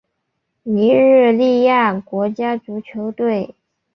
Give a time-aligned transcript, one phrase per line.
[0.63, 3.53] 尼日利亚国家足球队